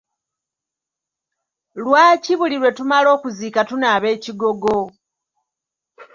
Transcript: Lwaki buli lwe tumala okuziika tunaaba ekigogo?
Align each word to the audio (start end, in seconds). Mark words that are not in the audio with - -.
Lwaki 1.83 2.33
buli 2.39 2.55
lwe 2.61 2.71
tumala 2.77 3.07
okuziika 3.15 3.61
tunaaba 3.69 4.07
ekigogo? 4.15 4.79